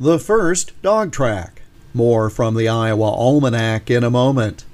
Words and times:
the 0.00 0.18
first 0.18 0.72
dog 0.80 1.12
track. 1.12 1.60
More 1.92 2.30
from 2.30 2.54
the 2.54 2.68
Iowa 2.68 3.10
Almanac 3.10 3.90
in 3.90 4.02
a 4.02 4.08
moment. 4.08 4.64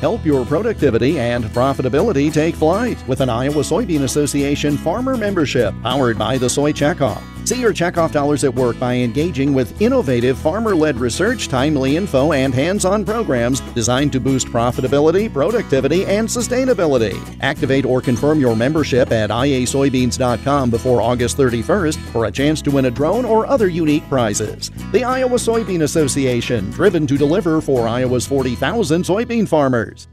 Help 0.00 0.24
your 0.24 0.46
productivity 0.46 1.18
and 1.18 1.44
profitability 1.46 2.32
take 2.32 2.54
flight 2.54 2.96
with 3.08 3.20
an 3.20 3.28
Iowa 3.28 3.64
Soybean 3.64 4.02
Association 4.02 4.76
farmer 4.76 5.16
membership 5.16 5.74
powered 5.82 6.16
by 6.16 6.38
the 6.38 6.48
Soy 6.48 6.72
Checkoff. 6.72 7.35
See 7.46 7.60
your 7.60 7.72
checkoff 7.72 8.10
dollars 8.10 8.42
at 8.42 8.52
work 8.52 8.76
by 8.80 8.94
engaging 8.96 9.54
with 9.54 9.80
innovative 9.80 10.36
farmer 10.36 10.74
led 10.74 10.98
research, 10.98 11.46
timely 11.46 11.96
info, 11.96 12.32
and 12.32 12.52
hands 12.52 12.84
on 12.84 13.04
programs 13.04 13.60
designed 13.72 14.10
to 14.14 14.20
boost 14.20 14.48
profitability, 14.48 15.32
productivity, 15.32 16.04
and 16.06 16.26
sustainability. 16.26 17.16
Activate 17.42 17.84
or 17.84 18.00
confirm 18.00 18.40
your 18.40 18.56
membership 18.56 19.12
at 19.12 19.30
iasoybeans.com 19.30 20.70
before 20.70 21.00
August 21.00 21.36
31st 21.36 21.96
for 22.10 22.24
a 22.24 22.32
chance 22.32 22.60
to 22.62 22.72
win 22.72 22.86
a 22.86 22.90
drone 22.90 23.24
or 23.24 23.46
other 23.46 23.68
unique 23.68 24.08
prizes. 24.08 24.72
The 24.90 25.04
Iowa 25.04 25.36
Soybean 25.36 25.82
Association, 25.82 26.68
driven 26.72 27.06
to 27.06 27.16
deliver 27.16 27.60
for 27.60 27.86
Iowa's 27.86 28.26
40,000 28.26 29.04
soybean 29.04 29.46
farmers. 29.46 30.08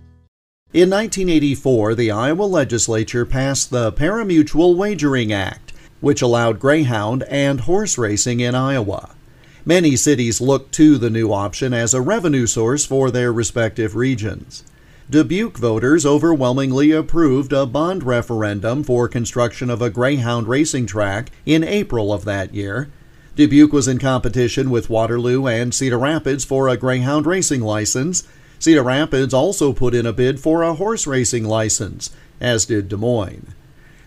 In 0.72 0.92
1984, 0.92 1.96
the 1.96 2.12
Iowa 2.12 2.44
legislature 2.44 3.26
passed 3.26 3.72
the 3.72 3.92
Parimutuel 3.92 4.76
Wagering 4.76 5.34
Act 5.34 5.73
which 6.04 6.22
allowed 6.22 6.60
greyhound 6.60 7.24
and 7.30 7.62
horse 7.62 7.98
racing 7.98 8.42
in 8.42 8.54
Iowa. 8.54 9.16
Many 9.64 9.96
cities 9.96 10.42
looked 10.42 10.74
to 10.74 10.98
the 10.98 11.10
new 11.10 11.32
option 11.32 11.74
as 11.74 11.94
a 11.94 12.02
revenue 12.02 12.46
source 12.46 12.86
for 12.86 13.10
their 13.10 13.32
respective 13.32 13.96
regions. 13.96 14.66
Dubuque 15.10 15.58
voters 15.58 16.06
overwhelmingly 16.06 16.92
approved 16.92 17.54
a 17.54 17.66
bond 17.66 18.04
referendum 18.04 18.84
for 18.84 19.08
construction 19.08 19.70
of 19.70 19.82
a 19.82 19.90
greyhound 19.90 20.50
racing 20.50 20.88
track 20.88 21.32
in 21.46 21.64
April 21.64 22.12
of 22.12 22.26
that 22.26 22.54
year. 22.54 22.90
Dubuque 23.38 23.72
was 23.72 23.88
in 23.88 23.98
competition 23.98 24.70
with 24.70 24.90
Waterloo 24.90 25.48
and 25.48 25.74
Cedar 25.74 26.00
Rapids 26.00 26.44
for 26.44 26.68
a 26.68 26.76
greyhound 26.76 27.26
racing 27.26 27.62
license. 27.62 28.28
Cedar 28.60 28.84
Rapids 28.84 29.34
also 29.34 29.72
put 29.72 29.96
in 29.96 30.06
a 30.06 30.12
bid 30.12 30.42
for 30.42 30.64
a 30.64 30.74
horse 30.74 31.08
racing 31.08 31.46
license, 31.46 32.10
as 32.42 32.66
did 32.66 32.90
Des 32.90 32.98
Moines. 32.98 33.54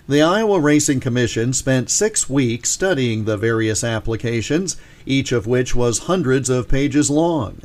The 0.09 0.23
Iowa 0.23 0.61
Racing 0.61 1.01
Commission 1.01 1.53
spent 1.53 1.91
six 1.91 2.31
weeks 2.31 2.71
studying 2.71 3.25
the 3.25 3.37
various 3.37 3.83
applications, 3.83 4.77
each 5.05 5.33
of 5.33 5.49
which 5.49 5.75
was 5.75 6.07
hundreds 6.07 6.49
of 6.49 6.69
pages 6.69 7.11
long. 7.11 7.61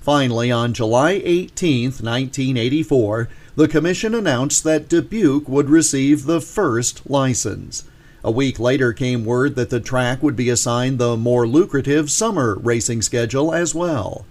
Finally, 0.00 0.50
on 0.50 0.74
July 0.74 1.22
18, 1.24 1.84
1984, 1.90 3.28
the 3.54 3.68
Commission 3.68 4.16
announced 4.16 4.64
that 4.64 4.88
Dubuque 4.88 5.48
would 5.48 5.70
receive 5.70 6.24
the 6.24 6.40
first 6.40 7.08
license. 7.08 7.84
A 8.24 8.32
week 8.32 8.58
later 8.58 8.92
came 8.92 9.24
word 9.24 9.54
that 9.54 9.70
the 9.70 9.78
track 9.78 10.24
would 10.24 10.34
be 10.34 10.50
assigned 10.50 10.98
the 10.98 11.16
more 11.16 11.46
lucrative 11.46 12.10
summer 12.10 12.56
racing 12.56 13.02
schedule 13.02 13.54
as 13.54 13.76
well. 13.76 14.26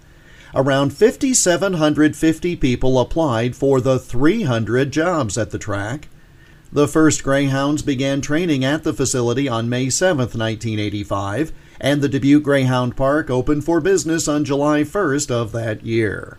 Around 0.54 0.92
5,750 0.92 2.56
people 2.56 3.00
applied 3.00 3.56
for 3.56 3.80
the 3.80 3.98
300 3.98 4.90
jobs 4.90 5.38
at 5.38 5.52
the 5.52 5.58
track. 5.58 6.08
The 6.72 6.88
first 6.88 7.22
Greyhounds 7.22 7.82
began 7.82 8.20
training 8.20 8.64
at 8.64 8.82
the 8.82 8.92
facility 8.92 9.48
on 9.48 9.68
May 9.68 9.88
7, 9.88 10.18
1985, 10.18 11.52
and 11.80 12.02
the 12.02 12.08
Dubuque 12.08 12.42
Greyhound 12.42 12.96
Park 12.96 13.30
opened 13.30 13.64
for 13.64 13.80
business 13.80 14.26
on 14.26 14.44
July 14.44 14.82
1st 14.82 15.30
of 15.30 15.52
that 15.52 15.84
year. 15.84 16.38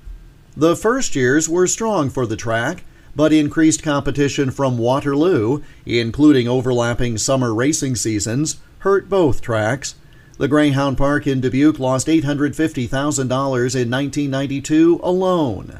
The 0.56 0.76
first 0.76 1.16
years 1.16 1.48
were 1.48 1.66
strong 1.66 2.10
for 2.10 2.26
the 2.26 2.36
track, 2.36 2.84
but 3.16 3.32
increased 3.32 3.82
competition 3.82 4.52
from 4.52 4.78
Waterloo, 4.78 5.62
including 5.86 6.48
overlapping 6.48 7.18
summer 7.18 7.54
racing 7.54 7.96
seasons, 7.96 8.58
hurt 8.80 9.10
both 9.10 9.42
tracks. 9.42 9.96
The 10.38 10.48
Greyhound 10.48 10.98
Park 10.98 11.26
in 11.26 11.40
Dubuque 11.40 11.80
lost 11.80 12.08
$850,000 12.08 13.22
in 13.22 13.30
1992 13.32 15.00
alone. 15.02 15.80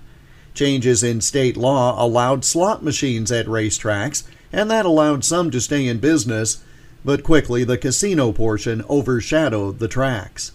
Changes 0.54 1.04
in 1.04 1.22
state 1.22 1.58
law 1.58 2.04
allowed 2.04 2.44
slot 2.44 2.84
machines 2.84 3.32
at 3.32 3.46
racetracks 3.46 4.24
and 4.52 4.70
that 4.72 4.86
allowed 4.86 5.24
some 5.24 5.52
to 5.52 5.62
stay 5.62 5.88
in 5.88 6.00
business, 6.00 6.64
but 7.04 7.24
quickly 7.24 7.64
the 7.64 7.78
casino 7.78 8.32
portion 8.32 8.84
overshadowed 8.90 9.80
the 9.80 9.88
tracks. 9.88 10.52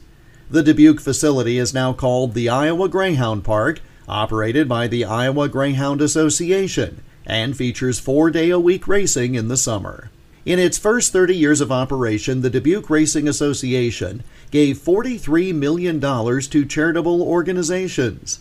The 0.50 0.62
Dubuque 0.62 1.00
facility 1.00 1.58
is 1.58 1.72
now 1.72 1.92
called 1.92 2.34
the 2.34 2.48
Iowa 2.48 2.88
Greyhound 2.88 3.44
Park, 3.44 3.80
operated 4.08 4.68
by 4.68 4.86
the 4.86 5.04
Iowa 5.04 5.48
Greyhound 5.48 6.02
Association, 6.02 7.02
and 7.24 7.56
features 7.56 7.98
four 7.98 8.30
day 8.30 8.50
a 8.50 8.58
week 8.58 8.86
racing 8.86 9.34
in 9.34 9.48
the 9.48 9.56
summer. 9.56 10.10
In 10.44 10.58
its 10.58 10.76
first 10.76 11.12
30 11.12 11.36
years 11.36 11.60
of 11.60 11.70
operation, 11.70 12.40
the 12.40 12.50
Dubuque 12.50 12.90
Racing 12.90 13.28
Association 13.28 14.24
gave 14.50 14.76
$43 14.76 15.54
million 15.54 16.00
to 16.00 16.64
charitable 16.64 17.22
organizations. 17.22 18.40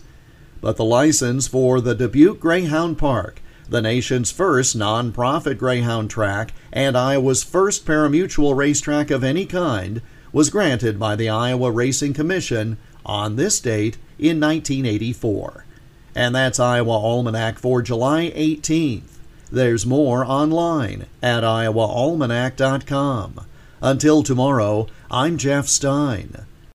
But 0.62 0.78
the 0.78 0.84
license 0.84 1.48
for 1.48 1.80
the 1.80 1.94
Dubuque 1.94 2.40
Greyhound 2.40 2.98
Park 2.98 3.40
the 3.72 3.82
nation's 3.82 4.32
first 4.32 4.78
nonprofit 4.78 5.58
greyhound 5.58 6.10
track 6.10 6.54
and 6.74 6.98
Iowa's 6.98 7.42
first 7.42 7.86
parimutuel 7.86 8.54
racetrack 8.54 9.10
of 9.10 9.24
any 9.24 9.46
kind, 9.46 10.02
was 10.34 10.50
granted 10.50 11.00
by 11.00 11.16
the 11.16 11.30
Iowa 11.30 11.72
Racing 11.72 12.14
Commission 12.14 12.78
on 13.06 13.38
this 13.38 13.62
date 13.62 13.96
in 14.20 14.42
1984. 14.42 15.66
And 16.14 16.36
that's 16.36 16.60
Iowa 16.60 16.92
Almanac 16.92 17.60
for 17.60 17.82
July 17.82 18.34
18th. 18.36 19.20
There's 19.50 19.86
more 19.86 20.26
online 20.26 21.06
at 21.24 21.46
iowaalmanac.com. 21.46 23.46
Until 23.82 24.22
tomorrow, 24.22 24.88
I'm 25.10 25.38
Jeff 25.38 25.68
Stein. 25.68 26.46